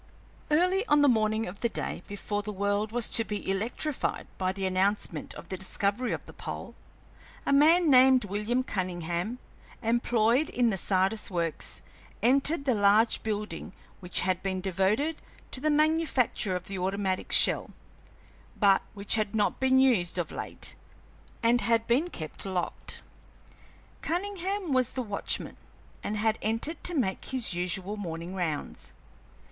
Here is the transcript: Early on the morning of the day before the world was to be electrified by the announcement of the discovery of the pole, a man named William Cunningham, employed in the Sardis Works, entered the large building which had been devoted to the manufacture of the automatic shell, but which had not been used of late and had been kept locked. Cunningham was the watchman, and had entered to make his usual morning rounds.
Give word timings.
Early 0.49 0.83
on 0.87 1.03
the 1.03 1.07
morning 1.07 1.45
of 1.45 1.61
the 1.61 1.69
day 1.69 2.01
before 2.07 2.41
the 2.41 2.51
world 2.51 2.91
was 2.91 3.07
to 3.09 3.23
be 3.23 3.47
electrified 3.47 4.25
by 4.39 4.51
the 4.51 4.65
announcement 4.65 5.35
of 5.35 5.49
the 5.49 5.57
discovery 5.57 6.11
of 6.11 6.25
the 6.25 6.33
pole, 6.33 6.73
a 7.45 7.53
man 7.53 7.87
named 7.91 8.25
William 8.25 8.63
Cunningham, 8.63 9.37
employed 9.83 10.49
in 10.49 10.71
the 10.71 10.77
Sardis 10.77 11.29
Works, 11.29 11.83
entered 12.23 12.65
the 12.65 12.73
large 12.73 13.21
building 13.21 13.73
which 13.99 14.21
had 14.21 14.41
been 14.41 14.59
devoted 14.59 15.17
to 15.51 15.59
the 15.61 15.69
manufacture 15.69 16.55
of 16.55 16.65
the 16.65 16.79
automatic 16.79 17.31
shell, 17.31 17.69
but 18.57 18.81
which 18.95 19.13
had 19.13 19.35
not 19.35 19.59
been 19.59 19.77
used 19.77 20.17
of 20.17 20.31
late 20.31 20.73
and 21.43 21.61
had 21.61 21.85
been 21.85 22.09
kept 22.09 22.43
locked. 22.43 23.03
Cunningham 24.01 24.73
was 24.73 24.93
the 24.93 25.03
watchman, 25.03 25.57
and 26.03 26.17
had 26.17 26.39
entered 26.41 26.83
to 26.85 26.95
make 26.95 27.25
his 27.25 27.53
usual 27.53 27.95
morning 27.97 28.33
rounds. 28.33 28.93